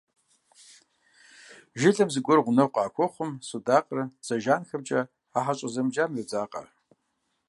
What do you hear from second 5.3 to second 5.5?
а